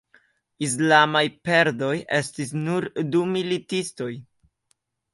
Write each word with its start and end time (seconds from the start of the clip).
Islamaj 0.67 1.21
perdoj 1.51 1.91
estis 2.21 2.57
nur 2.65 2.91
du 3.13 3.25
militistoj. 3.39 4.13